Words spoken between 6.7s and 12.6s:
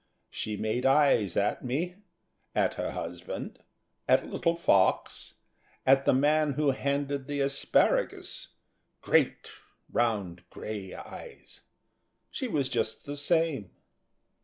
handed the asparagus great round grey eyes. She